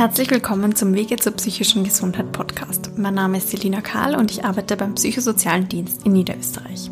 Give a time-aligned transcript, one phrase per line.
[0.00, 2.92] Herzlich willkommen zum Wege zur psychischen Gesundheit Podcast.
[2.96, 6.90] Mein Name ist Selina Karl und ich arbeite beim Psychosozialen Dienst in Niederösterreich.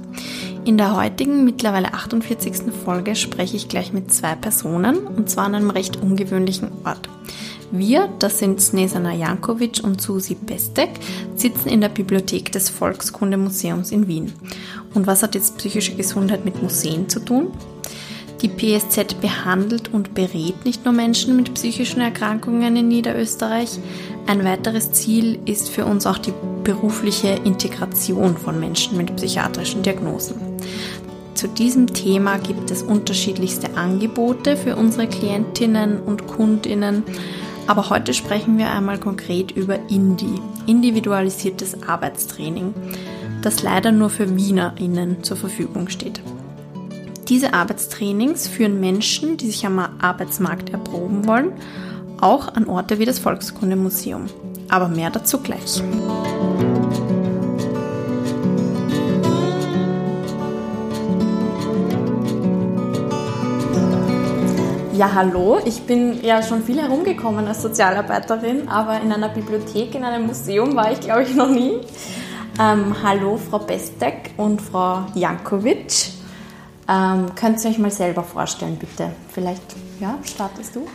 [0.66, 2.70] In der heutigen, mittlerweile 48.
[2.84, 7.08] Folge spreche ich gleich mit zwei Personen und zwar an einem recht ungewöhnlichen Ort.
[7.70, 10.90] Wir, das sind Snesana Jankovic und Susi Bestek,
[11.34, 14.34] sitzen in der Bibliothek des Volkskundemuseums in Wien.
[14.92, 17.52] Und was hat jetzt psychische Gesundheit mit Museen zu tun?
[18.40, 23.80] Die PSZ behandelt und berät nicht nur Menschen mit psychischen Erkrankungen in Niederösterreich.
[24.28, 30.36] Ein weiteres Ziel ist für uns auch die berufliche Integration von Menschen mit psychiatrischen Diagnosen.
[31.34, 37.02] Zu diesem Thema gibt es unterschiedlichste Angebote für unsere Klientinnen und Kundinnen.
[37.66, 42.72] Aber heute sprechen wir einmal konkret über INDI, individualisiertes Arbeitstraining,
[43.42, 46.20] das leider nur für WienerInnen zur Verfügung steht.
[47.28, 51.52] Diese Arbeitstrainings führen Menschen, die sich am Arbeitsmarkt erproben wollen,
[52.22, 54.26] auch an Orte wie das Volkskundemuseum.
[54.70, 55.82] Aber mehr dazu gleich.
[64.96, 65.60] Ja, hallo.
[65.66, 70.74] Ich bin ja schon viel herumgekommen als Sozialarbeiterin, aber in einer Bibliothek, in einem Museum
[70.74, 71.74] war ich, glaube ich, noch nie.
[72.58, 76.17] Ähm, hallo, Frau Bestek und Frau Jankovic.
[76.88, 79.12] Ähm, könnt ihr euch mal selber vorstellen, bitte?
[79.32, 79.62] Vielleicht,
[80.00, 80.86] ja, startest du?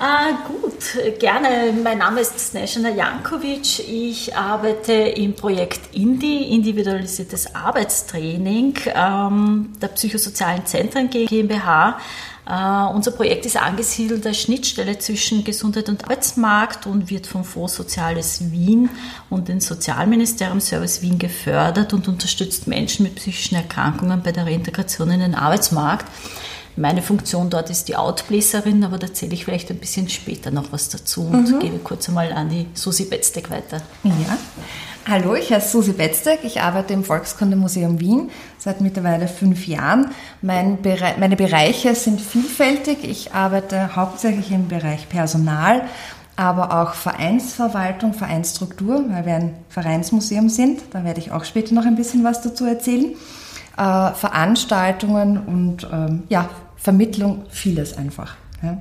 [0.00, 1.72] Ah, gut, gerne.
[1.84, 3.78] Mein Name ist Snezhana Jankovic.
[3.88, 11.98] Ich arbeite im Projekt INDI, individualisiertes Arbeitstraining ähm, der Psychosozialen Zentren GmbH.
[12.46, 17.74] Uh, unser Projekt ist angesiedelt als Schnittstelle zwischen Gesundheit und Arbeitsmarkt und wird vom Fonds
[17.74, 18.90] Soziales Wien
[19.30, 25.10] und dem Sozialministerium Service Wien gefördert und unterstützt Menschen mit psychischen Erkrankungen bei der Reintegration
[25.10, 26.06] in den Arbeitsmarkt.
[26.76, 30.72] Meine Funktion dort ist die Outbläserin, aber da erzähle ich vielleicht ein bisschen später noch
[30.72, 31.58] was dazu und mhm.
[31.60, 33.80] gebe kurz einmal an die Susi Betzdeck weiter.
[34.02, 34.36] Ja.
[35.08, 36.40] Hallo, ich heiße Susi Betzdeck.
[36.42, 40.10] Ich arbeite im Volkskundemuseum Wien seit mittlerweile fünf Jahren.
[40.42, 43.04] Mein Bere meine Bereiche sind vielfältig.
[43.04, 45.82] Ich arbeite hauptsächlich im Bereich Personal,
[46.34, 50.80] aber auch Vereinsverwaltung, Vereinsstruktur, weil wir ein Vereinsmuseum sind.
[50.90, 53.14] Da werde ich auch später noch ein bisschen was dazu erzählen.
[53.76, 56.48] Äh, Veranstaltungen und ähm, ja,
[56.84, 58.36] Vermittlung, vieles einfach.
[58.62, 58.76] Ja.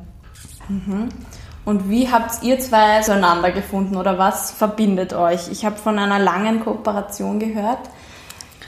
[0.68, 1.08] Mhm.
[1.64, 5.48] Und wie habt ihr zwei zueinander gefunden oder was verbindet euch?
[5.50, 7.80] Ich habe von einer langen Kooperation gehört.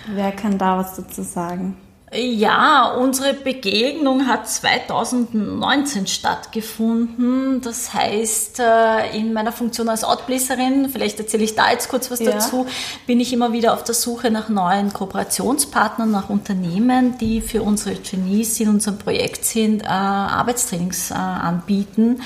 [0.07, 1.75] Wer kann da was dazu sagen?
[2.17, 7.61] Ja, unsere Begegnung hat 2019 stattgefunden.
[7.61, 12.19] Das heißt, äh, in meiner Funktion als Outbläserin, vielleicht erzähle ich da jetzt kurz was
[12.19, 12.31] ja.
[12.31, 12.65] dazu,
[13.05, 17.95] bin ich immer wieder auf der Suche nach neuen Kooperationspartnern, nach Unternehmen, die für unsere
[17.95, 22.21] Genies in unserem Projekt sind, äh, Arbeitstrainings äh, anbieten.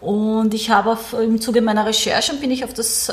[0.00, 3.12] Und ich habe auf, im Zuge meiner Recherchen bin ich auf das äh,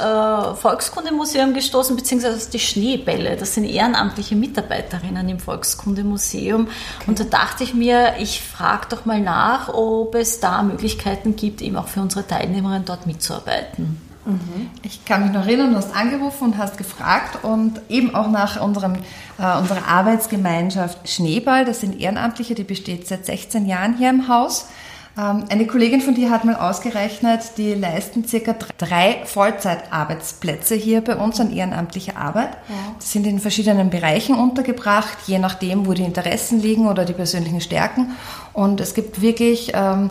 [0.56, 3.38] Volkskundemuseum gestoßen, beziehungsweise auf die Schneebälle.
[3.38, 6.64] Das sind ehrenamtliche Mitarbeiterinnen im Volkskundemuseum.
[6.64, 6.72] Okay.
[7.08, 11.62] Und da dachte ich mir, ich frage doch mal nach, ob es da Möglichkeiten gibt,
[11.62, 14.00] eben auch für unsere Teilnehmerinnen dort mitzuarbeiten.
[14.26, 14.70] Mhm.
[14.84, 18.60] Ich kann mich noch erinnern, du hast angerufen und hast gefragt und eben auch nach
[18.62, 18.96] unserem,
[19.38, 21.66] äh, unserer Arbeitsgemeinschaft Schneeball.
[21.66, 24.68] Das sind Ehrenamtliche, die besteht seit 16 Jahren hier im Haus.
[25.18, 31.16] Ähm, eine Kollegin von dir hat mal ausgerechnet, die leisten circa drei Vollzeitarbeitsplätze hier bei
[31.16, 32.52] uns an ehrenamtlicher Arbeit.
[32.68, 32.96] Ja.
[33.02, 37.62] Die sind in verschiedenen Bereichen untergebracht, je nachdem, wo die Interessen liegen oder die persönlichen
[37.62, 38.12] Stärken.
[38.54, 40.10] Und es gibt wirklich ähm,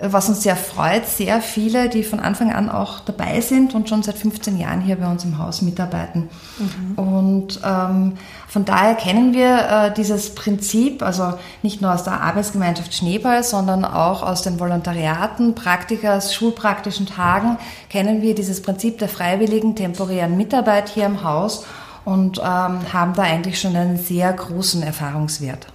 [0.00, 4.02] was uns sehr freut, sehr viele, die von Anfang an auch dabei sind und schon
[4.02, 6.30] seit 15 Jahren hier bei uns im Haus mitarbeiten.
[6.58, 6.94] Mhm.
[6.98, 8.14] Und ähm,
[8.50, 13.84] von daher kennen wir äh, dieses Prinzip, also nicht nur aus der Arbeitsgemeinschaft Schneeball, sondern
[13.84, 20.88] auch aus den Volontariaten, Praktikas, schulpraktischen Tagen, kennen wir dieses Prinzip der freiwilligen temporären Mitarbeit
[20.88, 21.64] hier im Haus
[22.04, 22.44] und ähm,
[22.92, 25.68] haben da eigentlich schon einen sehr großen Erfahrungswert.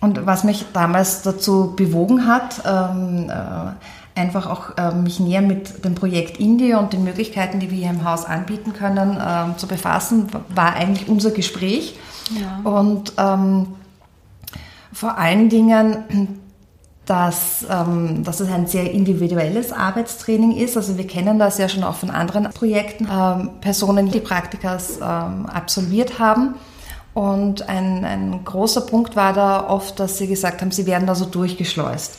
[0.00, 5.84] Und was mich damals dazu bewogen hat, ähm, äh, einfach auch äh, mich näher mit
[5.84, 9.68] dem Projekt Indie und den Möglichkeiten, die wir hier im Haus anbieten können, äh, zu
[9.68, 11.96] befassen, war eigentlich unser Gespräch.
[12.30, 12.60] Ja.
[12.70, 13.68] Und ähm,
[14.92, 16.40] vor allen Dingen,
[17.04, 20.76] dass, ähm, dass es ein sehr individuelles Arbeitstraining ist.
[20.76, 25.46] Also wir kennen das ja schon auch von anderen Projekten, ähm, Personen, die Praktikas ähm,
[25.46, 26.56] absolviert haben
[27.16, 31.14] und ein, ein großer Punkt war da oft, dass sie gesagt haben, sie werden da
[31.14, 32.18] so durchgeschleust.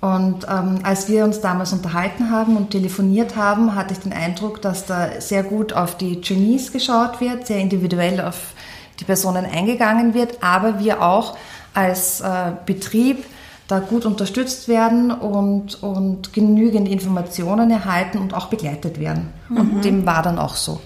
[0.00, 4.62] Und ähm, als wir uns damals unterhalten haben und telefoniert haben, hatte ich den Eindruck,
[4.62, 8.54] dass da sehr gut auf die Genies geschaut wird, sehr individuell auf
[9.00, 11.36] die Personen eingegangen wird, aber wir auch
[11.74, 13.24] als äh, Betrieb
[13.68, 19.32] da gut unterstützt werden und, und genügend Informationen erhalten und auch begleitet werden.
[19.48, 19.56] Mhm.
[19.56, 20.80] Und dem war dann auch so.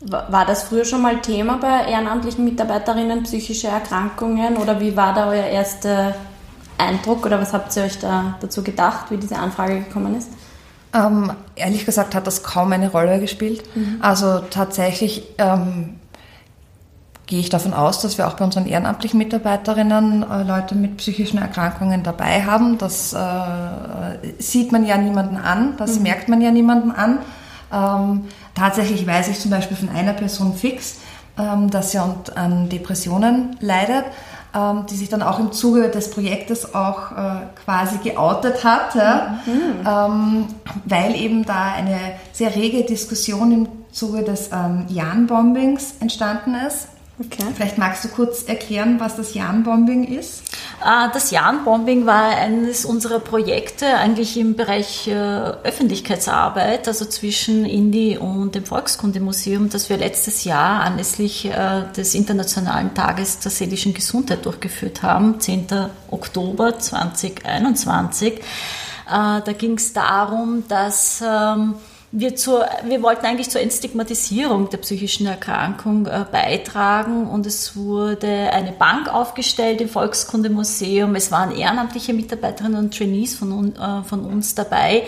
[0.00, 5.28] War das früher schon mal Thema bei ehrenamtlichen Mitarbeiterinnen, psychische Erkrankungen oder wie war da
[5.28, 6.14] euer erster
[6.78, 10.30] Eindruck oder was habt ihr euch da dazu gedacht, wie diese Anfrage gekommen ist?
[10.94, 13.64] Ähm, ehrlich gesagt hat das kaum eine Rolle gespielt.
[13.74, 13.98] Mhm.
[14.00, 15.97] Also tatsächlich ähm,
[17.28, 21.38] gehe ich davon aus, dass wir auch bei unseren ehrenamtlichen Mitarbeiterinnen äh, Leute mit psychischen
[21.38, 22.78] Erkrankungen dabei haben.
[22.78, 23.18] Das äh,
[24.38, 26.02] sieht man ja niemanden an, das mhm.
[26.02, 27.18] merkt man ja niemanden an.
[27.70, 30.96] Ähm, tatsächlich weiß ich zum Beispiel von einer Person fix,
[31.38, 34.06] ähm, dass sie an Depressionen leidet
[34.54, 37.16] ähm, die sich dann auch im Zuge des Projektes auch äh,
[37.64, 39.86] quasi geoutet hat, mhm.
[39.86, 40.46] ähm,
[40.86, 41.98] weil eben da eine
[42.32, 46.88] sehr rege Diskussion im Zuge des ähm, Jan-Bombings entstanden ist.
[47.20, 47.42] Okay.
[47.52, 50.42] Vielleicht magst du kurz erklären, was das Jan-Bombing ist?
[50.80, 58.16] Ah, das Jan-Bombing war eines unserer Projekte eigentlich im Bereich äh, Öffentlichkeitsarbeit, also zwischen Indi
[58.16, 64.46] und dem Volkskundemuseum, das wir letztes Jahr anlässlich äh, des Internationalen Tages der seelischen Gesundheit
[64.46, 65.66] durchgeführt haben, 10.
[66.12, 68.34] Oktober 2021.
[68.34, 68.40] Äh,
[69.08, 71.74] da ging es darum, dass ähm,
[72.10, 78.50] wir, zur, wir wollten eigentlich zur Entstigmatisierung der psychischen Erkrankung äh, beitragen und es wurde
[78.50, 81.14] eine Bank aufgestellt im Volkskundemuseum.
[81.16, 85.02] Es waren ehrenamtliche Mitarbeiterinnen und Trainees von, äh, von uns dabei,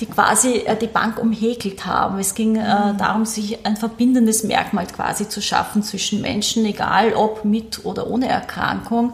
[0.00, 2.18] die quasi äh, die Bank umhäkelt haben.
[2.18, 2.96] Es ging äh, mhm.
[2.96, 8.26] darum, sich ein verbindendes Merkmal quasi zu schaffen zwischen Menschen, egal ob mit oder ohne
[8.26, 9.12] Erkrankung.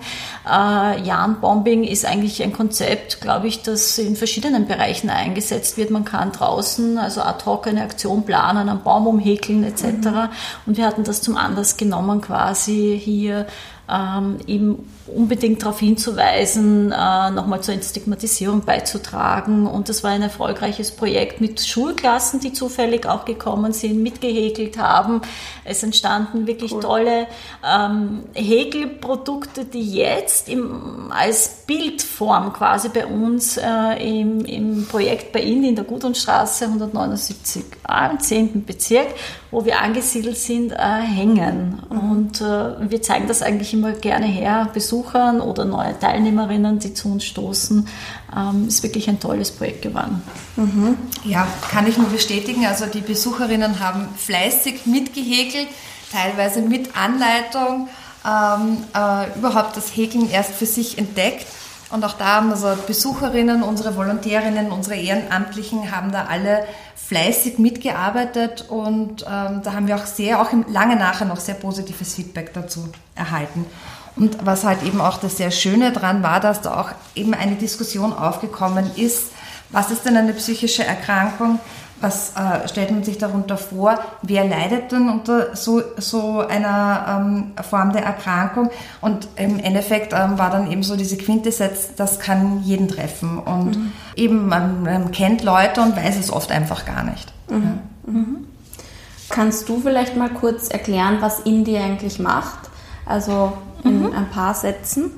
[0.48, 5.90] Äh, Jan-Bombing ist eigentlich ein Konzept, glaube ich, das in verschiedenen Bereichen eingesetzt wird.
[5.90, 9.85] Man kann draußen, also ad hoc eine Aktion planen, einen Baum umhäkeln etc.
[9.85, 10.29] Mhm.
[10.67, 13.47] Und wir hatten das zum Anlass genommen, quasi hier
[13.88, 19.66] ähm, eben unbedingt darauf hinzuweisen, äh, nochmal zur Entstigmatisierung beizutragen.
[19.66, 25.20] Und das war ein erfolgreiches Projekt mit Schulklassen, die zufällig auch gekommen sind, mitgehäkelt haben.
[25.64, 26.80] Es entstanden wirklich cool.
[26.80, 27.26] tolle
[27.62, 35.40] ähm, Häkelprodukte, die jetzt im, als Bildform quasi bei uns äh, im, im Projekt bei
[35.40, 38.64] Ihnen in der Gudrunstraße 179a im 10.
[38.64, 39.08] Bezirk,
[39.54, 41.80] wo wir angesiedelt sind, äh, hängen.
[41.88, 47.12] Und äh, wir zeigen das eigentlich immer gerne her, Besuchern oder neue Teilnehmerinnen, die zu
[47.12, 47.86] uns stoßen.
[48.36, 50.22] Ähm, ist wirklich ein tolles Projekt geworden.
[50.56, 50.96] Mhm.
[51.24, 52.66] Ja, kann ich nur bestätigen.
[52.66, 55.68] Also die Besucherinnen haben fleißig mitgehäkelt,
[56.10, 57.88] teilweise mit Anleitung,
[58.26, 61.46] ähm, äh, überhaupt das Häkeln erst für sich entdeckt.
[61.90, 66.64] Und auch da haben also Besucherinnen, unsere Volontärinnen, unsere Ehrenamtlichen haben da alle
[66.96, 71.54] fleißig mitgearbeitet und ähm, da haben wir auch sehr, auch im, lange nachher noch sehr
[71.54, 73.66] positives Feedback dazu erhalten.
[74.16, 77.56] Und was halt eben auch das sehr Schöne dran war, dass da auch eben eine
[77.56, 79.32] Diskussion aufgekommen ist,
[79.70, 81.58] was ist denn eine psychische Erkrankung?
[82.00, 83.99] Was äh, stellt man sich darunter vor?
[84.23, 88.70] Wer leidet denn unter so, so einer ähm, Form der Erkrankung?
[89.00, 93.38] Und im Endeffekt ähm, war dann eben so diese Quintessenz, das kann jeden treffen.
[93.38, 93.93] Und mhm.
[94.17, 97.32] eben man, man, kennt Leute und weiß es oft einfach gar nicht.
[97.49, 97.62] Mhm.
[98.06, 98.12] Ja.
[98.12, 98.37] Mhm.
[99.31, 102.70] Kannst du vielleicht mal kurz erklären, was Indie eigentlich macht?
[103.06, 103.52] Also
[103.85, 104.12] in mhm.
[104.12, 105.11] ein paar Sätzen?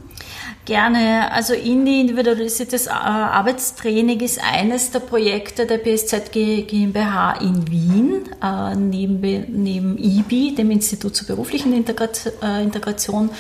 [0.66, 1.30] Gerne.
[1.30, 8.74] Also Indie individualisiertes äh, Arbeitstraining ist eines der Projekte der BSZ GmbH in Wien, äh,
[8.74, 9.20] neben,
[9.62, 13.30] neben IBI, dem Institut zur beruflichen äh, Integration.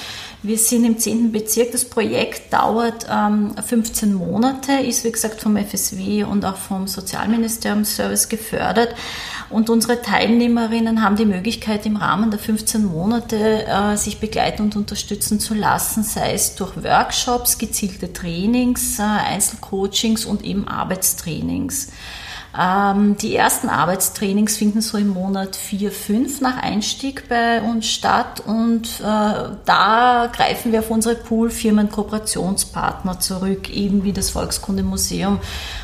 [0.46, 1.32] Wir sind im 10.
[1.32, 1.72] Bezirk.
[1.72, 7.84] Das Projekt dauert 15 ähm, Monate, ist wie gesagt vom FSW und auch vom Sozialministerium
[7.84, 8.94] Service gefördert.
[9.50, 14.76] Und unsere Teilnehmerinnen haben die Möglichkeit, im Rahmen der 15 Monate äh, sich begleiten und
[14.76, 21.88] unterstützen zu lassen, sei es durch Workshops, gezielte Trainings, äh, Einzelcoachings und eben Arbeitstrainings.
[22.58, 28.42] Ähm, die ersten Arbeitstrainings finden so im Monat 4, 5 nach Einstieg bei uns statt
[28.46, 35.38] und äh, da greifen wir auf unsere Pool-Firmen-Kooperationspartner zurück, eben wie das Volkskundemuseum.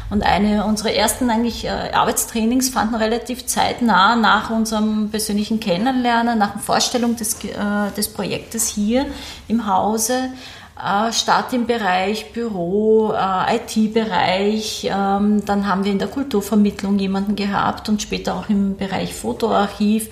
[0.09, 6.53] Und eine unserer ersten eigentlich äh, Arbeitstrainings fanden relativ zeitnah nach unserem persönlichen Kennenlernen, nach
[6.53, 9.07] der Vorstellung des, äh, des Projektes hier
[9.49, 10.31] im Hause
[10.79, 14.89] äh, statt im Bereich Büro, IT-Bereich.
[14.91, 20.09] Ähm, dann haben wir in der Kulturvermittlung jemanden gehabt und später auch im Bereich Fotoarchiv.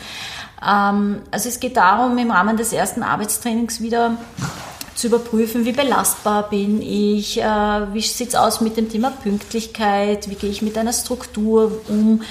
[0.66, 4.16] Ähm, also es geht darum, im Rahmen des ersten Arbeitstrainings wieder
[5.00, 10.28] zu überprüfen, wie belastbar bin ich, äh, wie sieht es aus mit dem Thema Pünktlichkeit,
[10.28, 12.22] wie gehe ich mit einer Struktur um,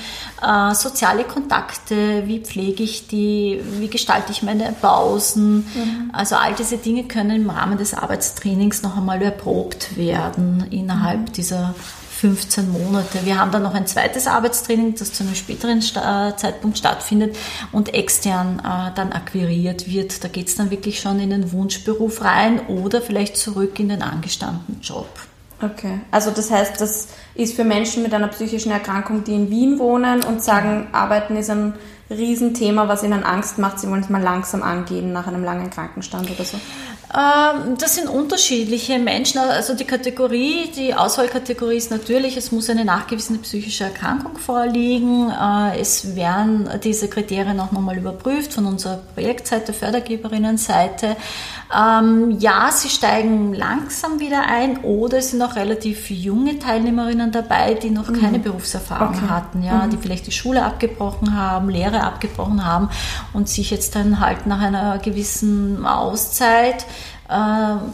[0.42, 5.66] äh, soziale Kontakte, wie pflege ich die, wie gestalte ich meine Pausen.
[5.74, 6.12] Mhm.
[6.14, 11.34] Also all diese Dinge können im Rahmen des Arbeitstrainings noch einmal erprobt werden innerhalb mhm.
[11.34, 11.74] dieser
[12.20, 13.26] 15 Monate.
[13.26, 17.38] Wir haben dann noch ein zweites Arbeitstraining, das zu einem späteren äh, Zeitpunkt stattfindet
[17.72, 20.24] und extern äh, dann akquiriert wird.
[20.24, 24.02] Da geht es dann wirklich schon in den Wunschberuf rein oder vielleicht zurück in den
[24.02, 25.08] angestammten Job.
[25.62, 29.80] Okay, also das heißt, das ist für Menschen mit einer psychischen Erkrankung, die in Wien
[29.80, 31.74] wohnen und sagen, Arbeiten ist ein
[32.10, 36.32] Riesenthema, was ihnen Angst macht, sie wollen es mal langsam angehen nach einem langen Krankenstand
[36.32, 36.58] oder so.
[37.12, 39.40] Ähm, das sind unterschiedliche Menschen.
[39.40, 45.32] Also die Kategorie, die Auswahlkategorie ist natürlich, es muss eine nachgewiesene psychische Erkrankung vorliegen.
[45.32, 51.16] Äh, es werden diese Kriterien auch nochmal überprüft von unserer Projektseite, Fördergeberinnenseite.
[51.76, 57.74] Ähm, ja, sie steigen langsam wieder ein oder es sind auch relativ junge Teilnehmerinnen dabei,
[57.74, 58.44] die noch keine mhm.
[58.44, 59.30] Berufserfahrung okay.
[59.30, 59.92] hatten, ja, mhm.
[59.92, 62.90] die vielleicht die Schule abgebrochen haben, Lehre abgebrochen haben
[63.34, 66.86] und sich jetzt dann halt nach einer gewissen Auszeit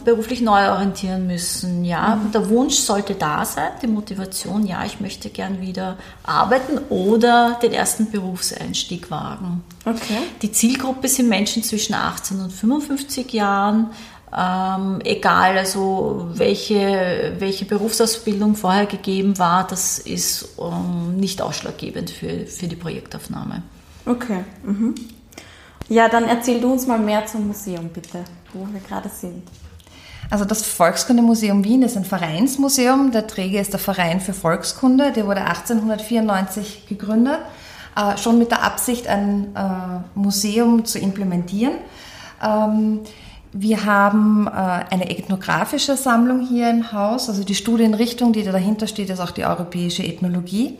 [0.04, 1.84] beruflich neu orientieren müssen.
[1.84, 2.32] Ja, mhm.
[2.32, 7.72] der Wunsch sollte da sein, die Motivation, ja, ich möchte gern wieder arbeiten oder den
[7.72, 9.62] ersten Berufseinstieg wagen.
[9.84, 10.18] Okay.
[10.40, 13.90] Die Zielgruppe sind Menschen zwischen 18 und 55 Jahren.
[14.36, 22.46] Ähm, egal, also welche, welche Berufsausbildung vorher gegeben war, das ist ähm, nicht ausschlaggebend für,
[22.46, 23.62] für die Projektaufnahme.
[24.04, 24.44] Okay.
[24.64, 24.94] Mhm.
[25.88, 28.24] Ja, dann erzähl du uns mal mehr zum Museum, bitte,
[28.58, 29.42] wo wir gerade sind.
[30.30, 33.12] Also das Volkskundemuseum Wien ist ein Vereinsmuseum.
[33.12, 35.12] Der Träger ist der Verein für Volkskunde.
[35.12, 37.38] Der wurde 1894 gegründet,
[37.96, 41.74] äh, schon mit der Absicht, ein äh, Museum zu implementieren.
[42.42, 43.00] Ähm,
[43.52, 47.28] wir haben äh, eine ethnografische Sammlung hier im Haus.
[47.28, 50.78] Also die Studienrichtung, die da dahinter steht, ist auch die europäische Ethnologie.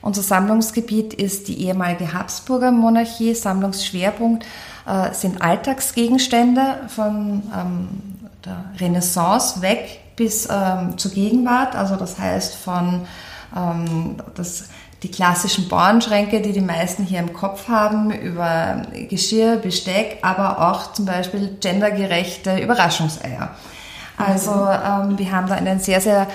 [0.00, 3.34] Unser Sammlungsgebiet ist die ehemalige Habsburger Monarchie.
[3.34, 4.46] Sammlungsschwerpunkt
[4.86, 7.88] äh, sind Alltagsgegenstände von ähm,
[8.44, 11.74] der Renaissance weg bis ähm, zur Gegenwart.
[11.74, 13.06] Also das heißt von
[13.56, 14.68] ähm, das,
[15.02, 20.92] die klassischen Bauernschränke, die die meisten hier im Kopf haben, über Geschirr, Besteck, aber auch
[20.92, 23.50] zum Beispiel gendergerechte Überraschungseier.
[24.16, 26.26] Also ähm, wir haben da einen sehr, sehr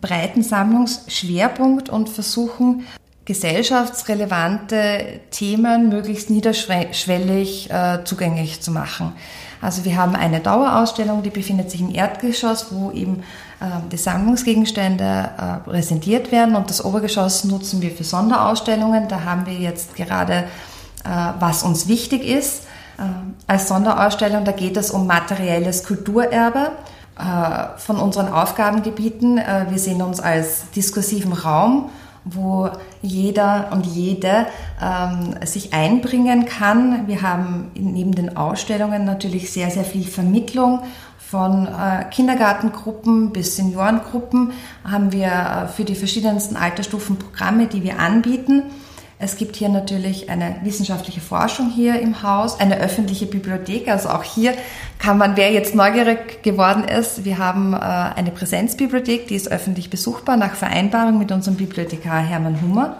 [0.00, 2.86] breiten Sammlungsschwerpunkt und versuchen
[3.26, 9.12] gesellschaftsrelevante Themen möglichst niederschwellig äh, zugänglich zu machen.
[9.60, 13.24] Also wir haben eine Dauerausstellung, die befindet sich im Erdgeschoss, wo eben
[13.60, 19.08] äh, die Sammlungsgegenstände äh, präsentiert werden und das Obergeschoss nutzen wir für Sonderausstellungen.
[19.08, 20.44] Da haben wir jetzt gerade,
[21.04, 21.08] äh,
[21.40, 22.64] was uns wichtig ist,
[22.98, 23.02] äh,
[23.48, 26.70] als Sonderausstellung, da geht es um materielles Kulturerbe
[27.18, 29.40] äh, von unseren Aufgabengebieten.
[29.70, 31.90] wir sehen uns als diskursiven Raum
[32.26, 32.70] wo
[33.02, 34.46] jeder und jede
[34.82, 37.06] ähm, sich einbringen kann.
[37.06, 40.80] Wir haben neben den Ausstellungen natürlich sehr, sehr viel Vermittlung
[41.18, 44.52] von äh, Kindergartengruppen bis Seniorengruppen
[44.84, 48.62] haben wir äh, für die verschiedensten Altersstufen Programme, die wir anbieten.
[49.18, 53.88] Es gibt hier natürlich eine wissenschaftliche Forschung hier im Haus, eine öffentliche Bibliothek.
[53.88, 54.52] Also auch hier
[54.98, 59.88] kann man, wer jetzt neugierig geworden ist, wir haben äh, eine Präsenzbibliothek, die ist öffentlich
[59.88, 62.98] besuchbar nach Vereinbarung mit unserem Bibliothekar Hermann Hummer.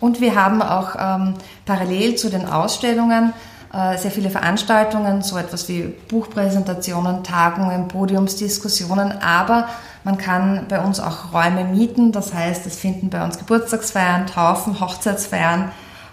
[0.00, 3.32] Und wir haben auch ähm, parallel zu den Ausstellungen
[3.72, 9.68] äh, sehr viele Veranstaltungen, so etwas wie Buchpräsentationen, Tagungen, Podiumsdiskussionen, aber
[10.04, 14.80] man kann bei uns auch Räume mieten, das heißt, es finden bei uns Geburtstagsfeiern, Taufen,
[14.80, 15.70] Hochzeitsfeiern,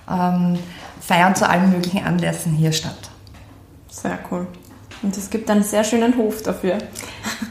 [0.09, 0.59] ähm,
[1.01, 3.09] Feiern zu allen möglichen Anlässen hier statt.
[3.89, 4.47] Sehr cool.
[5.01, 6.77] Und es gibt einen sehr schönen Hof dafür.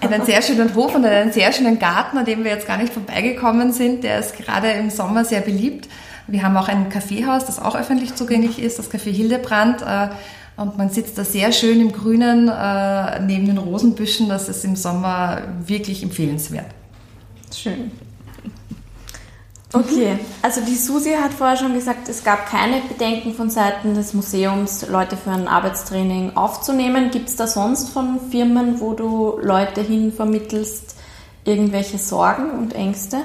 [0.00, 2.92] Einen sehr schönen Hof und einen sehr schönen Garten, an dem wir jetzt gar nicht
[2.92, 4.04] vorbeigekommen sind.
[4.04, 5.88] Der ist gerade im Sommer sehr beliebt.
[6.26, 9.83] Wir haben auch ein Kaffeehaus, das auch öffentlich zugänglich ist, das Café Hildebrand.
[10.59, 14.29] Und man sitzt da sehr schön im Grünen äh, neben den Rosenbüschen.
[14.29, 16.67] Das ist im Sommer wirklich empfehlenswert.
[17.55, 17.93] Schön.
[19.73, 24.15] Okay, also die Susi hat vorher schon gesagt, es gab keine Bedenken von Seiten des
[24.15, 27.11] Museums, Leute für ein Arbeitstraining aufzunehmen.
[27.11, 30.97] Gibt es da sonst von Firmen, wo du Leute hin vermittelst,
[31.45, 33.19] irgendwelche Sorgen und Ängste?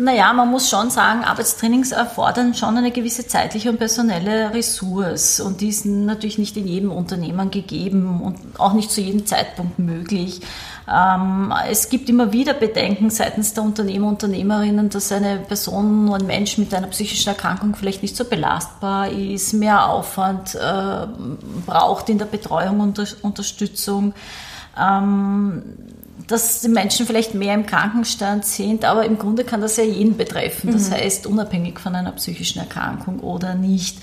[0.00, 5.60] Naja, man muss schon sagen, Arbeitstrainings erfordern schon eine gewisse zeitliche und personelle Ressource und
[5.60, 10.40] die sind natürlich nicht in jedem Unternehmen gegeben und auch nicht zu jedem Zeitpunkt möglich.
[10.90, 16.56] Ähm, es gibt immer wieder Bedenken seitens der Unternehmer, Unternehmerinnen, dass eine Person, ein Mensch
[16.56, 21.06] mit einer psychischen Erkrankung vielleicht nicht so belastbar ist, mehr Aufwand äh,
[21.66, 24.14] braucht in der Betreuung und Unterstützung.
[24.80, 25.62] ähm,
[26.30, 30.16] dass die Menschen vielleicht mehr im Krankenstand sind, aber im Grunde kann das ja jeden
[30.16, 30.72] betreffen.
[30.72, 30.94] Das mhm.
[30.94, 33.98] heißt, unabhängig von einer psychischen Erkrankung oder nicht.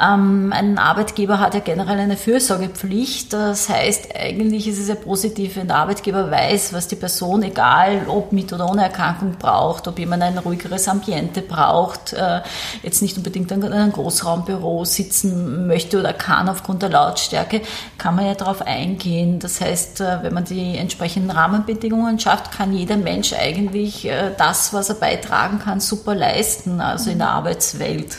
[0.00, 3.32] Ähm, ein Arbeitgeber hat ja generell eine Fürsorgepflicht.
[3.32, 8.02] Das heißt, eigentlich ist es ja positiv, wenn der Arbeitgeber weiß, was die Person, egal
[8.06, 12.40] ob mit oder ohne Erkrankung, braucht, ob jemand ein ruhigeres Ambiente braucht, äh,
[12.82, 17.62] jetzt nicht unbedingt in einem Großraumbüro sitzen möchte oder kann aufgrund der Lautstärke,
[17.98, 19.40] kann man ja darauf eingehen.
[19.40, 21.30] Das heißt, äh, wenn man die entsprechenden
[21.64, 27.10] Rahmenbedingungen schafft, kann jeder Mensch eigentlich äh, das, was er beitragen kann, super leisten, also
[27.10, 28.18] in der Arbeitswelt.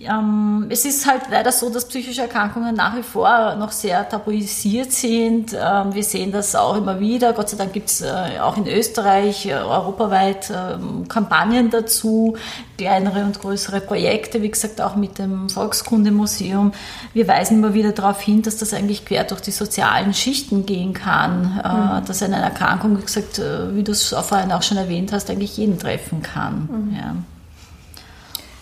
[0.00, 4.92] Ähm, es ist halt leider so, dass psychische Erkrankungen nach wie vor noch sehr tabuisiert
[4.92, 5.52] sind.
[5.52, 7.32] Ähm, wir sehen das auch immer wieder.
[7.32, 12.36] Gott sei Dank gibt es äh, auch in Österreich äh, europaweit ähm, Kampagnen dazu,
[12.76, 16.72] kleinere und größere Projekte, wie gesagt auch mit dem Volkskundemuseum.
[17.12, 20.92] Wir weisen immer wieder darauf hin, dass das eigentlich quer durch die sozialen Schichten gehen
[20.92, 22.04] kann, äh, mhm.
[22.06, 25.56] dass eine Erkrankung, wie gesagt, äh, wie du es vorhin auch schon erwähnt hast, eigentlich
[25.56, 26.68] jeden treffen kann.
[26.70, 26.96] Mhm.
[26.96, 27.14] Ja.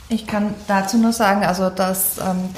[0.09, 2.51] Ich kann dazu nur sagen, also dass ähm,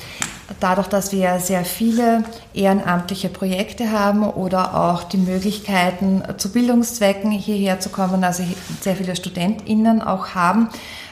[0.60, 2.24] dadurch, dass wir sehr viele
[2.54, 8.42] ehrenamtliche Projekte haben oder auch die Möglichkeiten zu Bildungszwecken hierher zu kommen, also
[8.80, 10.68] sehr viele StudentInnen auch haben,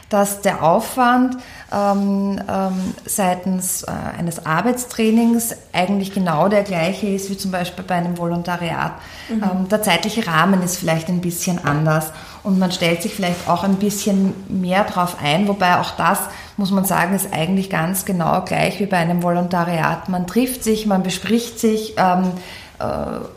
[0.08, 1.36] dass der Aufwand
[1.72, 7.96] ähm, ähm, seitens äh, eines Arbeitstrainings eigentlich genau der gleiche ist wie zum Beispiel bei
[7.96, 8.92] einem Volontariat.
[9.28, 9.42] Mhm.
[9.42, 12.12] Ähm, der zeitliche Rahmen ist vielleicht ein bisschen anders
[12.46, 16.20] und man stellt sich vielleicht auch ein bisschen mehr darauf ein, wobei auch das,
[16.56, 20.08] muss man sagen, ist eigentlich ganz genau gleich wie bei einem Volontariat.
[20.08, 22.30] Man trifft sich, man bespricht sich, ähm,
[22.78, 22.84] äh,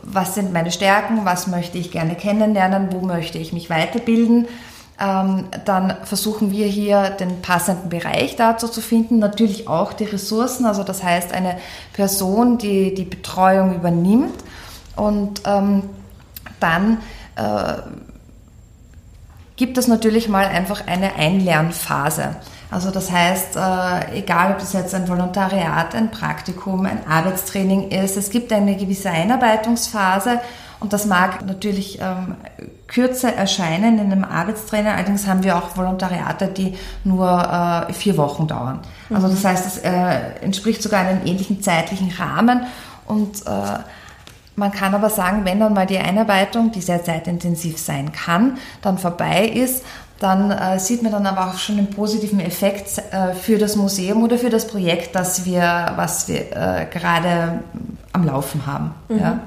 [0.04, 4.48] was sind meine Stärken, was möchte ich gerne kennenlernen, wo möchte ich mich weiterbilden
[5.00, 10.66] ähm, dann versuchen wir hier den passenden Bereich dazu zu finden, natürlich auch die Ressourcen,
[10.66, 11.58] also das heißt eine
[11.94, 14.44] Person, die die Betreuung übernimmt
[14.98, 15.84] und ähm,
[16.60, 16.98] dann
[17.38, 17.76] äh,
[19.60, 22.38] gibt es natürlich mal einfach eine Einlernphase.
[22.72, 28.16] Also das heißt, äh, egal ob das jetzt ein Volontariat, ein Praktikum, ein Arbeitstraining ist,
[28.16, 30.40] es gibt eine gewisse Einarbeitungsphase
[30.80, 32.38] und das mag natürlich ähm,
[32.88, 34.94] kürzer erscheinen in einem Arbeitstrainer.
[34.94, 38.80] Allerdings haben wir auch Volontariate, die nur äh, vier Wochen dauern.
[39.14, 39.32] Also mhm.
[39.32, 42.62] das heißt, es äh, entspricht sogar einem ähnlichen zeitlichen Rahmen.
[43.06, 43.80] Und äh,
[44.60, 48.98] man kann aber sagen, wenn dann mal die Einarbeitung, die sehr zeitintensiv sein kann, dann
[48.98, 49.84] vorbei ist,
[50.20, 54.22] dann äh, sieht man dann aber auch schon einen positiven Effekt äh, für das Museum
[54.22, 57.64] oder für das Projekt, das wir, was wir äh, gerade
[58.12, 58.94] am Laufen haben.
[59.08, 59.20] Mhm.
[59.20, 59.40] Ja.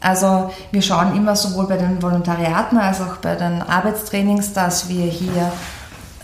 [0.00, 5.04] Also wir schauen immer sowohl bei den Volontariaten als auch bei den Arbeitstrainings, dass wir
[5.04, 5.52] hier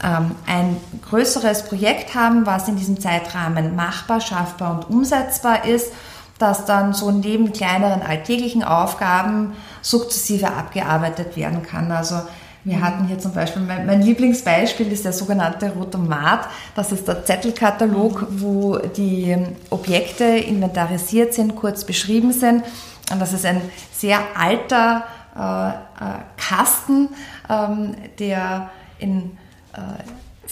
[0.03, 0.77] ähm, ein
[1.09, 5.93] größeres Projekt haben, was in diesem Zeitrahmen machbar, schaffbar und umsetzbar ist,
[6.39, 11.91] das dann so neben kleineren alltäglichen Aufgaben sukzessive abgearbeitet werden kann.
[11.91, 12.21] Also
[12.65, 16.49] wir hatten hier zum Beispiel, mein, mein, Lieblingsbeispiel ist der sogenannte Rotomat.
[16.75, 19.37] Das ist der Zettelkatalog, wo die
[19.71, 22.65] Objekte inventarisiert sind, kurz beschrieben sind.
[23.13, 23.61] Und das ist ein
[23.93, 25.05] sehr alter
[25.37, 27.11] äh, äh, Kasten,
[27.49, 29.39] ähm, der in
[29.73, 29.79] äh,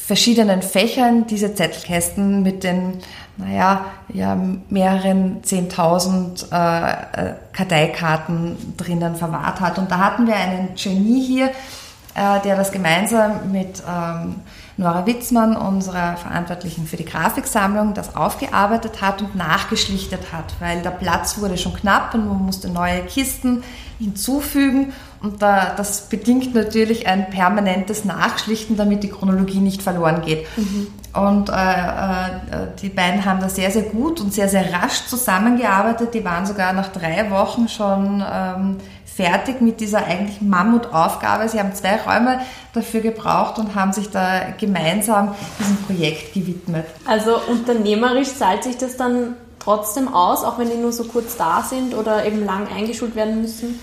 [0.06, 2.98] verschiedenen Fächern diese Zettelkästen mit den,
[3.38, 4.36] naja, ja,
[4.68, 9.78] mehreren zehntausend äh, äh, Karteikarten drinnen verwahrt hat.
[9.78, 11.46] Und da hatten wir einen Genie hier,
[12.14, 14.36] äh, der das gemeinsam mit ähm,
[14.76, 20.90] Nora Witzmann, unserer Verantwortlichen für die Grafiksammlung, das aufgearbeitet hat und nachgeschlichtet hat, weil der
[20.90, 23.62] Platz wurde schon knapp und man musste neue Kisten
[23.98, 24.92] hinzufügen
[25.24, 30.46] und da, das bedingt natürlich ein permanentes Nachschlichten, damit die Chronologie nicht verloren geht.
[30.58, 30.86] Mhm.
[31.14, 36.12] Und äh, äh, die beiden haben da sehr, sehr gut und sehr, sehr rasch zusammengearbeitet.
[36.12, 41.48] Die waren sogar nach drei Wochen schon ähm, fertig mit dieser eigentlich Mammutaufgabe.
[41.48, 42.40] Sie haben zwei Räume
[42.74, 46.84] dafür gebraucht und haben sich da gemeinsam diesem Projekt gewidmet.
[47.06, 51.62] Also unternehmerisch zahlt sich das dann trotzdem aus, auch wenn die nur so kurz da
[51.62, 53.80] sind oder eben lang eingeschult werden müssen?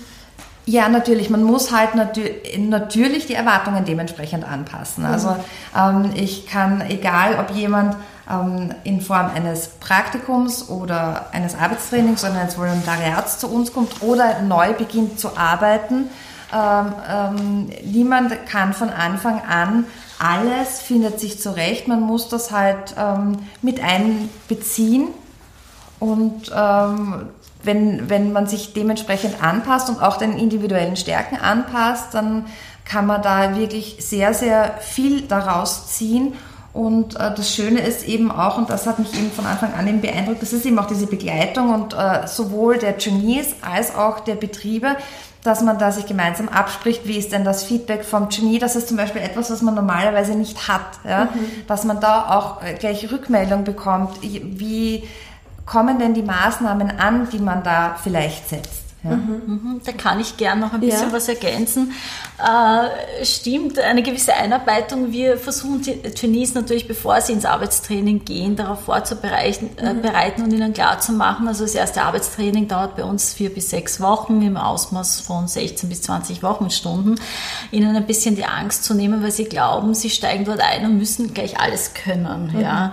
[0.64, 1.28] Ja, natürlich.
[1.28, 2.24] Man muss halt natür
[2.58, 5.04] natürlich die Erwartungen dementsprechend anpassen.
[5.04, 5.36] Also mhm.
[5.76, 7.96] ähm, ich kann, egal ob jemand
[8.30, 14.40] ähm, in Form eines Praktikums oder eines Arbeitstrainings oder eines Volontariats zu uns kommt oder
[14.42, 16.10] neu beginnt zu arbeiten,
[16.52, 19.86] ähm, ähm, niemand kann von Anfang an
[20.18, 21.88] alles, findet sich zurecht.
[21.88, 25.08] Man muss das halt ähm, mit einbeziehen
[25.98, 27.30] und ähm,
[27.62, 32.46] wenn, wenn man sich dementsprechend anpasst und auch den individuellen Stärken anpasst, dann
[32.84, 36.34] kann man da wirklich sehr, sehr viel daraus ziehen
[36.72, 39.86] Und äh, das Schöne ist eben auch, und das hat mich eben von Anfang an
[39.86, 44.20] eben beeindruckt, das ist eben auch diese Begleitung und äh, sowohl der Trainees als auch
[44.20, 44.96] der Betriebe,
[45.42, 48.58] dass man da sich gemeinsam abspricht, wie ist denn das Feedback vom Genie.
[48.58, 51.00] Das ist zum Beispiel etwas, was man normalerweise nicht hat.
[51.04, 51.24] Ja?
[51.24, 51.66] Mhm.
[51.66, 55.04] Dass man da auch äh, gleich Rückmeldung bekommt, wie
[55.72, 58.82] kommen denn die Maßnahmen an, die man da vielleicht setzt.
[59.02, 59.16] Ja.
[59.16, 59.80] Mhm, mhm.
[59.84, 61.12] Da kann ich gern noch ein bisschen ja.
[61.12, 61.92] was ergänzen.
[62.38, 65.10] Äh, stimmt, eine gewisse Einarbeitung.
[65.10, 70.44] Wir versuchen die Trainees natürlich, bevor sie ins Arbeitstraining gehen, darauf vorzubereiten äh, mhm.
[70.44, 71.48] und ihnen klarzumachen.
[71.48, 75.88] Also das erste Arbeitstraining dauert bei uns vier bis sechs Wochen im Ausmaß von 16
[75.88, 77.18] bis 20 Wochenstunden.
[77.72, 80.98] Ihnen ein bisschen die Angst zu nehmen, weil sie glauben, sie steigen dort ein und
[80.98, 82.56] müssen gleich alles können.
[82.60, 82.92] Ja.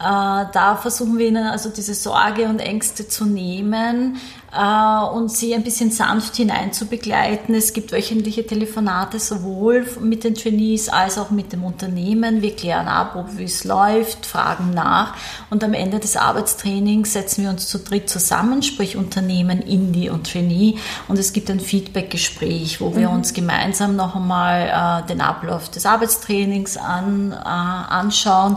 [0.00, 4.16] Äh, da versuchen wir ihnen also diese Sorge und Ängste zu nehmen
[4.50, 7.54] äh, und sie ein bisschen sanft hineinzubegleiten.
[7.54, 12.40] Es gibt wöchentliche Telefonate sowohl mit den Trainees als auch mit dem Unternehmen.
[12.40, 15.14] Wir klären ab, wie es läuft, fragen nach
[15.50, 20.32] und am Ende des Arbeitstrainings setzen wir uns zu dritt zusammen, sprich Unternehmen, Indie und
[20.32, 23.16] Trainee und es gibt ein Feedback-Gespräch, wo wir mhm.
[23.16, 28.56] uns gemeinsam noch einmal äh, den Ablauf des Arbeitstrainings an, anschauen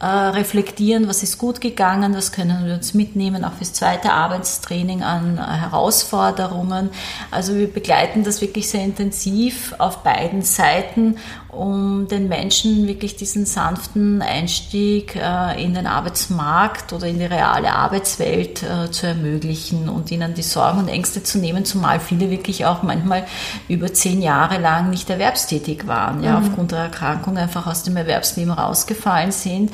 [0.00, 5.02] äh, reflektieren, was ist gut gegangen, was können wir uns mitnehmen, auch fürs zweite Arbeitstraining
[5.02, 6.90] an Herausforderungen.
[7.30, 11.16] Also wir begleiten das wirklich sehr intensiv auf beiden Seiten
[11.48, 17.72] um den Menschen wirklich diesen sanften Einstieg äh, in den Arbeitsmarkt oder in die reale
[17.72, 22.66] Arbeitswelt äh, zu ermöglichen und ihnen die Sorgen und Ängste zu nehmen, zumal viele wirklich
[22.66, 23.24] auch manchmal
[23.66, 26.46] über zehn Jahre lang nicht erwerbstätig waren, ja, mhm.
[26.46, 29.72] aufgrund der Erkrankung einfach aus dem Erwerbsleben rausgefallen sind,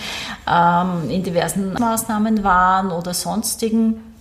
[0.49, 4.15] ähm, in diversen Maßnahmen waren oder sonstigen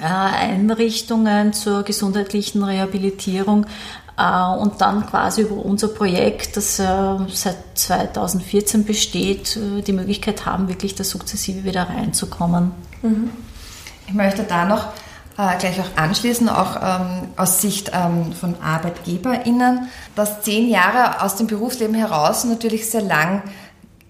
[0.00, 3.66] äh, Einrichtungen zur gesundheitlichen Rehabilitierung
[4.20, 6.84] und dann quasi über unser Projekt, das äh,
[7.28, 12.72] seit 2014 besteht, äh, die Möglichkeit haben, wirklich da sukzessive wieder reinzukommen.
[13.02, 13.30] Mhm.
[14.06, 14.88] Ich möchte da noch
[15.58, 21.46] gleich auch anschließen, auch ähm, aus Sicht ähm, von ArbeitgeberInnen, dass zehn Jahre aus dem
[21.46, 23.42] Berufsleben heraus natürlich sehr lang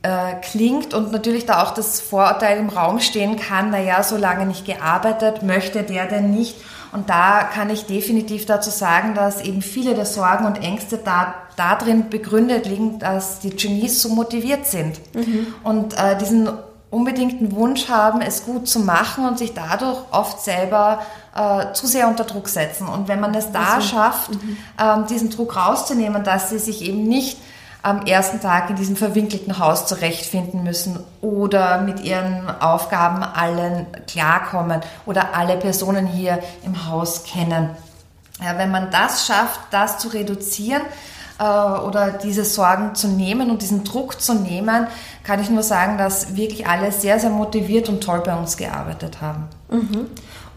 [0.02, 4.46] äh, klingt und natürlich da auch das Vorurteil im Raum stehen kann, naja, so lange
[4.46, 6.56] nicht gearbeitet, möchte der denn nicht
[6.92, 11.34] und da kann ich definitiv dazu sagen, dass eben viele der Sorgen und Ängste da
[11.56, 15.54] darin begründet liegen, dass die Genies so motiviert sind mhm.
[15.62, 16.48] und äh, diesen
[16.90, 21.02] unbedingten Wunsch haben, es gut zu machen und sich dadurch oft selber
[21.36, 22.88] äh, zu sehr unter Druck setzen.
[22.88, 24.56] Und wenn man es da also, schafft, mhm.
[24.80, 27.38] ähm, diesen Druck rauszunehmen, dass sie sich eben nicht
[27.82, 34.80] am ersten Tag in diesem verwinkelten Haus zurechtfinden müssen oder mit ihren Aufgaben allen klarkommen
[35.06, 37.70] oder alle Personen hier im Haus kennen.
[38.42, 40.82] Ja, wenn man das schafft, das zu reduzieren
[41.38, 44.86] äh, oder diese Sorgen zu nehmen und diesen Druck zu nehmen,
[45.24, 49.20] kann ich nur sagen, dass wirklich alle sehr, sehr motiviert und toll bei uns gearbeitet
[49.20, 49.48] haben.
[49.70, 50.06] Mhm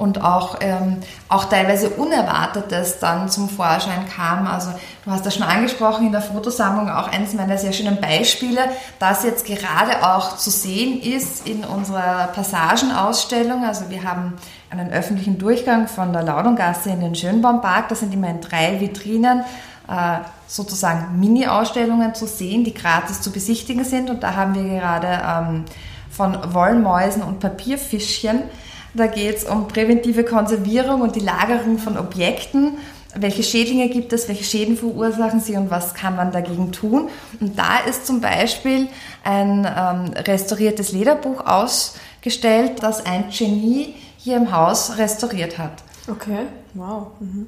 [0.03, 0.97] und auch, ähm,
[1.29, 4.45] auch teilweise Unerwartetes dann zum Vorschein kam.
[4.45, 4.71] Also
[5.05, 8.59] du hast das schon angesprochen in der Fotosammlung, auch eines meiner sehr schönen Beispiele,
[8.99, 13.63] das jetzt gerade auch zu sehen ist in unserer Passagenausstellung.
[13.63, 14.33] Also wir haben
[14.69, 17.87] einen öffentlichen Durchgang von der Laudongasse in den Schönbaumpark.
[17.87, 19.45] Das sind immer in drei Vitrinen
[19.87, 24.09] äh, sozusagen Mini-Ausstellungen zu sehen, die gratis zu besichtigen sind.
[24.09, 25.65] Und da haben wir gerade ähm,
[26.11, 28.43] von Wollmäusen und Papierfischchen
[28.93, 32.77] da geht es um präventive Konservierung und die Lagerung von Objekten.
[33.15, 37.09] Welche Schädlinge gibt es, welche Schäden verursachen sie und was kann man dagegen tun?
[37.39, 38.87] Und da ist zum Beispiel
[39.23, 45.83] ein ähm, restauriertes Lederbuch ausgestellt, das ein Genie hier im Haus restauriert hat.
[46.09, 47.07] Okay, wow.
[47.19, 47.47] Mhm.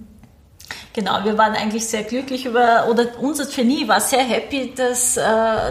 [0.95, 5.21] Genau, wir waren eigentlich sehr glücklich über, oder unser Trainee war sehr happy, dass, äh,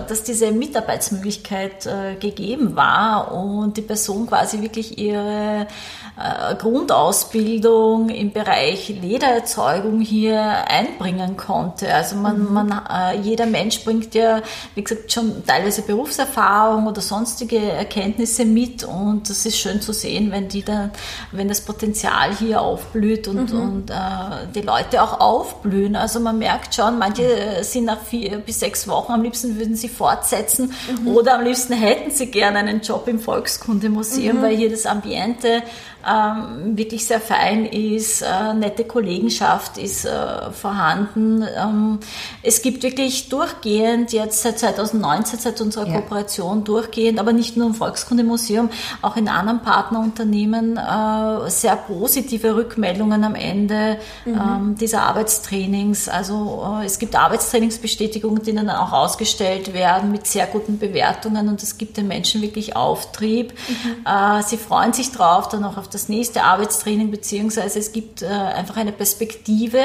[0.07, 5.67] dass diese Mitarbeitsmöglichkeit äh, gegeben war und die Person quasi wirklich ihre
[6.19, 11.95] äh, Grundausbildung im Bereich Ledererzeugung hier einbringen konnte.
[11.95, 12.53] Also man, mhm.
[12.53, 12.83] man,
[13.23, 14.43] jeder Mensch bringt ja,
[14.75, 20.31] wie gesagt, schon teilweise Berufserfahrung oder sonstige Erkenntnisse mit und das ist schön zu sehen,
[20.31, 20.91] wenn die dann,
[21.33, 23.61] wenn das Potenzial hier aufblüht und, mhm.
[23.61, 23.93] und
[24.55, 25.97] die Leute auch aufblühen.
[25.97, 29.89] Also man merkt schon, manche sind nach vier bis sechs Wochen am liebsten würden sie
[29.89, 31.09] fortsetzen mhm.
[31.09, 34.43] oder am liebsten hätten sie gerne einen Job im Volkskundemuseum, mhm.
[34.43, 35.63] weil hier das Ambiente
[36.07, 41.45] ähm, wirklich sehr fein ist, äh, nette Kollegenschaft ist äh, vorhanden.
[41.57, 42.01] Ähm,
[42.43, 45.95] es gibt wirklich durchgehend jetzt seit 2019, seit unserer ja.
[45.95, 48.71] Kooperation durchgehend, aber nicht nur im Volkskundemuseum,
[49.03, 54.35] auch in anderen Partnerunternehmen äh, sehr positive Rückmeldungen am Ende mhm.
[54.35, 56.09] ähm, dieser Arbeitstrainings.
[56.09, 61.63] Also äh, es gibt Arbeitstrainingsbestätigungen, die dann auch ausgestellt werden mit sehr guten Bewertungen und
[61.63, 63.55] es gibt den Menschen wirklich Auftrieb.
[63.69, 64.07] Mhm.
[64.07, 68.27] Äh, sie freuen sich drauf, dann auch auf das nächste Arbeitstraining, beziehungsweise es gibt äh,
[68.27, 69.79] einfach eine Perspektive,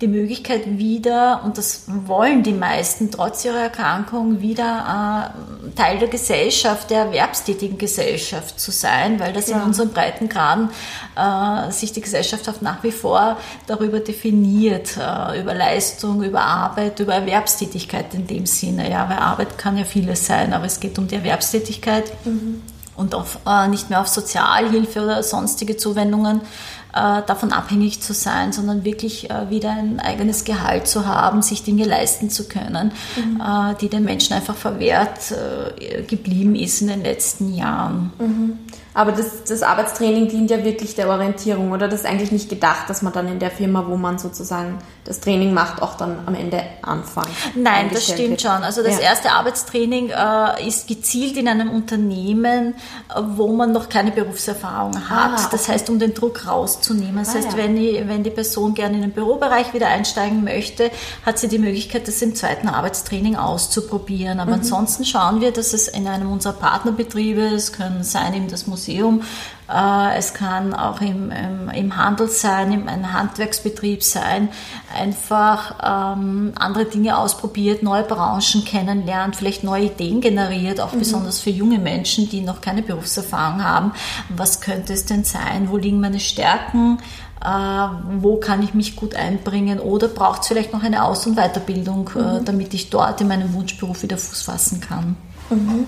[0.00, 6.08] die Möglichkeit wieder, und das wollen die meisten trotz ihrer Erkrankung, wieder äh, Teil der
[6.08, 9.56] Gesellschaft, der erwerbstätigen Gesellschaft zu sein, weil das ja.
[9.56, 10.68] in unseren Breitengraden
[11.16, 17.00] äh, sich die Gesellschaft auch nach wie vor darüber definiert, äh, über Leistung, über Arbeit,
[17.00, 18.90] über Erwerbstätigkeit in dem Sinne.
[18.90, 22.04] Ja, weil Arbeit kann ja vieles sein, aber es geht um die Erwerbstätigkeit.
[22.24, 22.62] Mhm
[22.96, 26.40] und auf, äh, nicht mehr auf Sozialhilfe oder sonstige Zuwendungen
[26.94, 31.64] äh, davon abhängig zu sein, sondern wirklich äh, wieder ein eigenes Gehalt zu haben, sich
[31.64, 33.40] Dinge leisten zu können, mhm.
[33.40, 38.12] äh, die den Menschen einfach verwehrt äh, geblieben ist in den letzten Jahren.
[38.18, 38.58] Mhm.
[38.94, 42.88] Aber das, das Arbeitstraining dient ja wirklich der Orientierung oder das ist eigentlich nicht gedacht,
[42.88, 46.34] dass man dann in der Firma, wo man sozusagen das Training macht, auch dann am
[46.36, 47.26] Ende anfängt?
[47.56, 48.42] Nein, das stimmt wird.
[48.42, 48.62] schon.
[48.62, 49.00] Also das ja.
[49.00, 52.74] erste Arbeitstraining äh, ist gezielt in einem Unternehmen,
[53.08, 55.30] äh, wo man noch keine Berufserfahrung hat.
[55.30, 55.48] Ah, okay.
[55.50, 57.16] Das heißt, um den Druck rauszunehmen.
[57.16, 57.56] Das ah, heißt, ja.
[57.56, 60.92] wenn, die, wenn die Person gerne in den Bürobereich wieder einsteigen möchte,
[61.26, 64.38] hat sie die Möglichkeit, das im zweiten Arbeitstraining auszuprobieren.
[64.38, 64.60] Aber mhm.
[64.60, 68.83] ansonsten schauen wir, dass es in einem unserer Partnerbetriebe, es können sein eben das Museum,
[68.84, 69.22] Museum.
[69.72, 74.50] Äh, es kann auch im, im, im Handel sein, im ein Handwerksbetrieb sein,
[74.94, 80.98] einfach ähm, andere Dinge ausprobiert, neue Branchen kennenlernt, vielleicht neue Ideen generiert, auch mhm.
[80.98, 83.92] besonders für junge Menschen, die noch keine Berufserfahrung haben.
[84.28, 85.70] Was könnte es denn sein?
[85.70, 86.98] Wo liegen meine Stärken?
[87.42, 89.78] Äh, wo kann ich mich gut einbringen?
[89.80, 92.44] Oder braucht es vielleicht noch eine Aus- und Weiterbildung, äh, mhm.
[92.44, 95.16] damit ich dort in meinem Wunschberuf wieder Fuß fassen kann?
[95.48, 95.86] Mhm.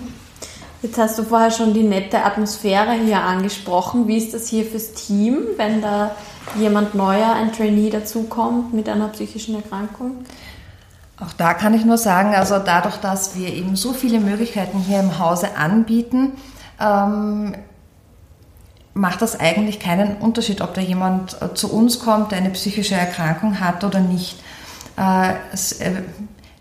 [0.86, 4.06] Jetzt hast du vorher schon die nette Atmosphäre hier angesprochen.
[4.06, 6.12] Wie ist das hier fürs Team, wenn da
[6.56, 10.18] jemand neuer, ein Trainee dazukommt mit einer psychischen Erkrankung?
[11.18, 15.00] Auch da kann ich nur sagen, also dadurch, dass wir eben so viele Möglichkeiten hier
[15.00, 16.34] im Hause anbieten,
[16.80, 17.56] ähm,
[18.94, 22.94] macht das eigentlich keinen Unterschied, ob da jemand äh, zu uns kommt, der eine psychische
[22.94, 24.38] Erkrankung hat oder nicht.
[24.96, 26.02] Äh, es, äh,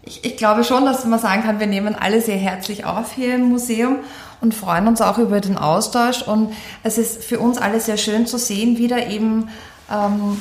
[0.06, 3.36] ich, ich glaube schon, dass man sagen kann, wir nehmen alle sehr herzlich auf hier
[3.36, 3.98] im Museum
[4.41, 6.22] und freuen uns auch über den Austausch.
[6.22, 9.50] Und es ist für uns alle sehr schön zu sehen, wie da eben
[9.91, 10.39] ähm,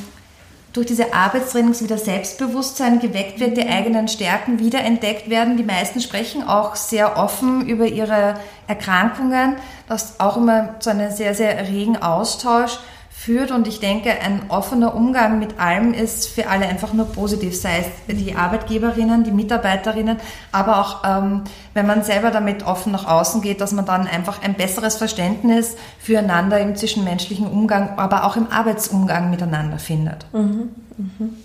[0.74, 5.56] durch diese Arbeitstrainings wieder Selbstbewusstsein geweckt wird, die eigenen Stärken wiederentdeckt werden.
[5.56, 8.34] Die meisten sprechen auch sehr offen über ihre
[8.66, 9.56] Erkrankungen.
[9.88, 12.78] Das ist auch immer zu einem sehr, sehr regen Austausch
[13.24, 13.50] führt.
[13.50, 17.78] Und ich denke, ein offener Umgang mit allem ist für alle einfach nur positiv, sei
[17.78, 20.18] es die Arbeitgeberinnen, die Mitarbeiterinnen,
[20.52, 24.42] aber auch ähm, wenn man selber damit offen nach außen geht, dass man dann einfach
[24.42, 30.26] ein besseres Verständnis füreinander im zwischenmenschlichen Umgang, aber auch im Arbeitsumgang miteinander findet.
[30.32, 30.70] Mhm.
[30.96, 31.36] Mhm.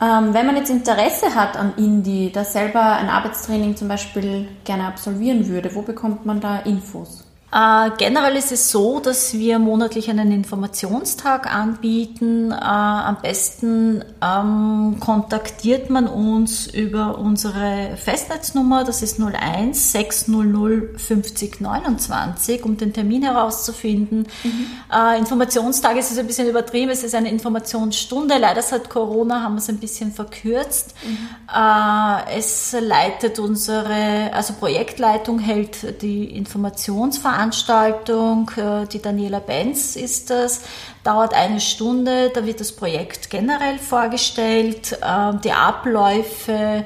[0.00, 4.86] Ähm, wenn man jetzt Interesse hat an Indie, das selber ein Arbeitstraining zum Beispiel gerne
[4.86, 7.27] absolvieren würde, wo bekommt man da Infos?
[7.50, 12.52] Äh, generell ist es so, dass wir monatlich einen Informationstag anbieten.
[12.52, 21.60] Äh, am besten ähm, kontaktiert man uns über unsere Festnetznummer, das ist 01 600 50
[21.62, 24.26] 29, um den Termin herauszufinden.
[24.44, 24.66] Mhm.
[24.92, 28.36] Äh, Informationstag ist es ein bisschen übertrieben, es ist eine Informationsstunde.
[28.36, 30.94] Leider seit Corona haben wir es ein bisschen verkürzt.
[31.02, 31.28] Mhm.
[31.54, 40.28] Äh, es leitet unsere, also Projektleitung hält die Informationsveranstaltung Veranstaltung, äh, die Daniela Benz ist
[40.28, 40.62] das,
[41.04, 46.84] dauert eine Stunde, da wird das Projekt generell vorgestellt, äh, die Abläufe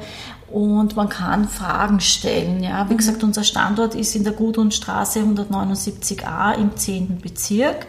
[0.51, 2.63] und man kann Fragen stellen.
[2.63, 2.87] Ja.
[2.91, 2.99] Wie mhm.
[2.99, 7.23] gesagt, unser Standort ist in der Gudrunstraße 179a im 10.
[7.23, 7.87] Bezirk.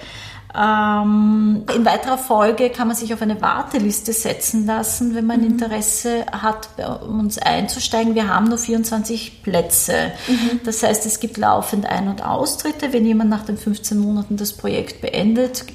[0.56, 5.48] Ähm, in weiterer Folge kann man sich auf eine Warteliste setzen lassen, wenn man mhm.
[5.48, 8.14] Interesse hat, bei uns einzusteigen.
[8.14, 10.12] Wir haben nur 24 Plätze.
[10.28, 10.62] Mhm.
[10.64, 12.94] Das heißt, es gibt laufend Ein- und Austritte.
[12.94, 15.66] Wenn jemand nach den 15 Monaten das Projekt beendet,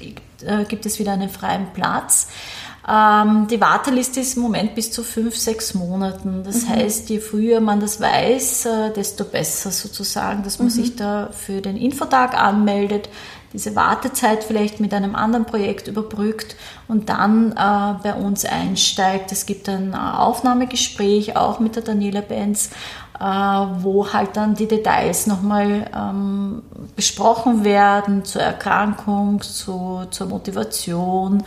[0.45, 2.29] äh, gibt es wieder einen freien Platz.
[2.89, 6.43] Ähm, die Warteliste ist im Moment bis zu fünf, sechs Monaten.
[6.45, 6.69] Das mhm.
[6.69, 10.71] heißt, je früher man das weiß, äh, desto besser sozusagen, dass man mhm.
[10.71, 13.09] sich da für den Infotag anmeldet
[13.53, 16.55] diese Wartezeit vielleicht mit einem anderen Projekt überbrückt
[16.87, 19.31] und dann äh, bei uns einsteigt.
[19.31, 22.69] Es gibt ein äh, Aufnahmegespräch auch mit der Daniela Benz,
[23.19, 26.61] äh, wo halt dann die Details nochmal ähm,
[26.95, 31.43] besprochen werden zur Erkrankung, zu, zur Motivation,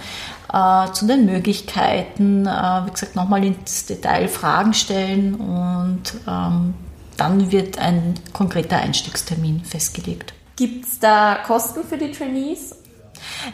[0.52, 2.46] äh, zu den Möglichkeiten.
[2.46, 6.74] Äh, wie gesagt, nochmal ins Detail Fragen stellen und ähm,
[7.16, 10.34] dann wird ein konkreter Einstiegstermin festgelegt.
[10.62, 12.76] Gibt es da Kosten für die Trainees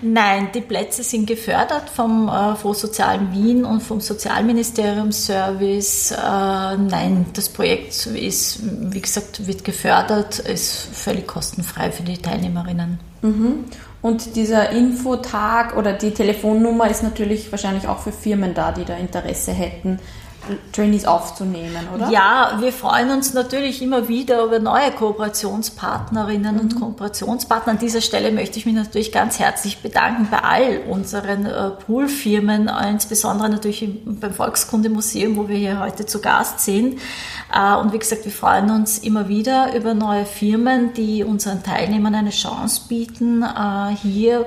[0.02, 6.10] Nein, die Plätze sind gefördert vom äh, Fonds Sozialen Wien und vom Sozialministerium Service.
[6.10, 13.00] Äh, nein, das Projekt ist, wie gesagt, wird gefördert, ist völlig kostenfrei für die Teilnehmerinnen.
[13.22, 13.64] Mhm.
[14.02, 18.96] Und dieser Infotag oder die Telefonnummer ist natürlich wahrscheinlich auch für Firmen da, die da
[18.96, 19.98] Interesse hätten,
[20.72, 22.10] Trainees aufzunehmen, oder?
[22.10, 26.60] Ja, wir freuen uns natürlich immer wieder über neue Kooperationspartnerinnen mhm.
[26.60, 27.72] und Kooperationspartner.
[27.72, 32.70] An dieser Stelle möchte ich mich natürlich ganz herzlich bedanken bei all unseren äh, Poolfirmen,
[32.90, 36.98] insbesondere natürlich beim Volkskundemuseum, wo wir hier heute zu Gast sind.
[37.52, 42.14] Äh, und wie gesagt, wir freuen uns immer wieder über neue Firmen, die unseren Teilnehmern
[42.14, 44.46] eine Chance bieten, äh, hier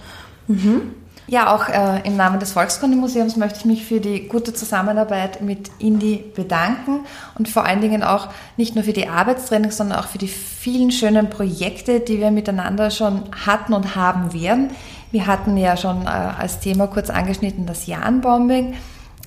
[0.48, 0.94] Mhm.
[1.26, 5.70] Ja, auch äh, im Namen des Volkskundemuseums möchte ich mich für die gute Zusammenarbeit mit
[5.78, 7.00] Indi bedanken
[7.38, 10.90] und vor allen Dingen auch nicht nur für die Arbeitstraining, sondern auch für die vielen
[10.90, 14.70] schönen Projekte, die wir miteinander schon hatten und haben werden.
[15.12, 18.74] Wir hatten ja schon äh, als Thema kurz angeschnitten das Jan-Bombing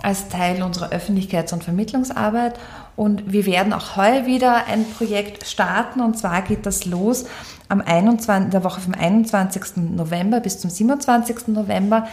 [0.02, 2.60] als Teil unserer Öffentlichkeits- und Vermittlungsarbeit.
[2.96, 6.02] Und wir werden auch heuer wieder ein Projekt starten.
[6.02, 7.26] Und zwar geht das los
[7.70, 9.78] am 21, der Woche vom 21.
[9.78, 11.48] November bis zum 27.
[11.48, 12.08] November.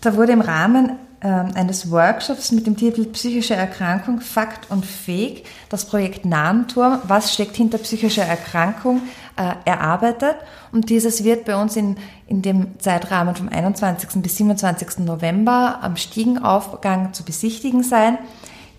[0.00, 5.44] Da wurde im Rahmen äh, eines Workshops mit dem Titel Psychische Erkrankung, Fakt und Fake
[5.68, 9.02] das Projekt Nahenturm, was steckt hinter psychischer Erkrankung,
[9.36, 10.36] äh, erarbeitet.
[10.70, 11.96] Und dieses wird bei uns in,
[12.28, 14.22] in dem Zeitrahmen vom 21.
[14.22, 15.00] bis 27.
[15.00, 18.18] November am Stiegenaufgang zu besichtigen sein.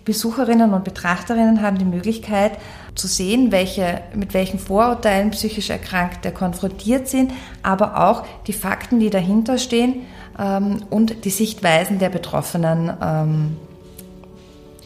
[0.04, 2.52] Besucherinnen und Betrachterinnen haben die Möglichkeit
[2.94, 7.32] zu sehen, welche, mit welchen Vorurteilen psychisch Erkrankte konfrontiert sind,
[7.62, 10.06] aber auch die Fakten, die dahinter stehen
[10.38, 13.56] ähm, und die Sichtweisen der Betroffenen ähm,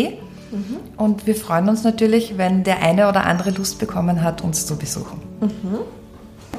[0.53, 0.77] Mhm.
[0.97, 4.77] Und wir freuen uns natürlich, wenn der eine oder andere Lust bekommen hat, uns zu
[4.77, 5.21] besuchen.
[5.41, 5.79] Mhm.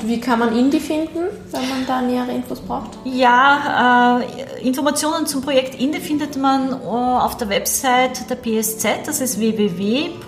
[0.06, 1.20] Wie kann man Indie finden,
[1.52, 2.98] wenn man da nähere Infos braucht?
[3.06, 9.22] Ja, äh, Informationen zum Projekt Indie findet man äh, auf der Website der PSZ, das
[9.22, 10.24] ist www.psz.co.at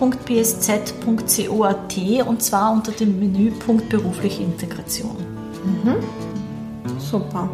[2.26, 5.16] und zwar unter dem Menüpunkt berufliche Integration.
[5.64, 5.96] Mhm.
[6.98, 7.48] Super.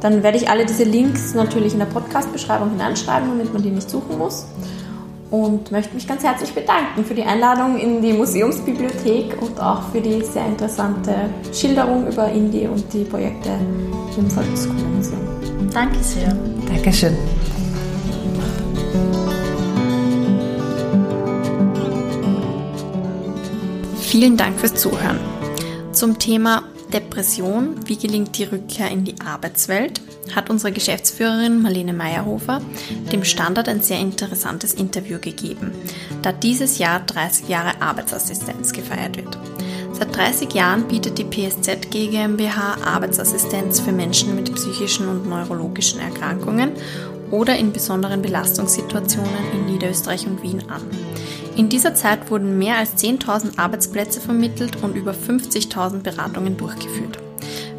[0.00, 3.88] Dann werde ich alle diese Links natürlich in der Podcast-Beschreibung hineinschreiben, damit man die nicht
[3.90, 4.44] suchen muss
[5.30, 10.00] und möchte mich ganz herzlich bedanken für die Einladung in die Museumsbibliothek und auch für
[10.00, 11.14] die sehr interessante
[11.52, 13.50] Schilderung über Indie und die Projekte
[14.16, 15.20] im Volkskundemuseum.
[15.72, 16.34] Danke sehr.
[16.68, 17.16] Dankeschön.
[24.00, 25.18] Vielen Dank fürs Zuhören.
[25.92, 26.62] Zum Thema
[26.92, 30.00] Depression, wie gelingt die Rückkehr in die Arbeitswelt,
[30.34, 32.60] hat unsere Geschäftsführerin Marlene Meyerhofer
[33.12, 35.72] dem Standard ein sehr interessantes Interview gegeben,
[36.22, 39.38] da dieses Jahr 30 Jahre Arbeitsassistenz gefeiert wird.
[39.92, 46.72] Seit 30 Jahren bietet die PSZ GmbH Arbeitsassistenz für Menschen mit psychischen und neurologischen Erkrankungen
[47.30, 50.82] oder in besonderen Belastungssituationen in Niederösterreich und Wien an.
[51.56, 57.18] In dieser Zeit wurden mehr als 10.000 Arbeitsplätze vermittelt und über 50.000 Beratungen durchgeführt.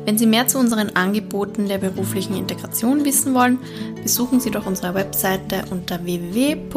[0.07, 3.59] Wenn Sie mehr zu unseren Angeboten der beruflichen Integration wissen wollen,
[4.01, 6.67] besuchen Sie doch unsere Webseite unter www.psz.co.at.